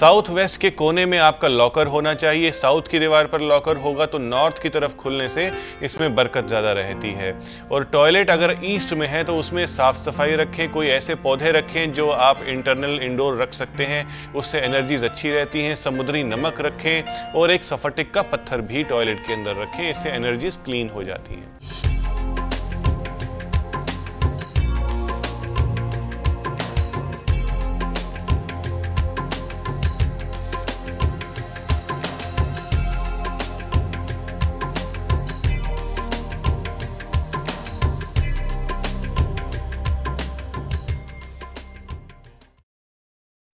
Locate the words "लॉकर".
1.48-1.86, 3.40-3.76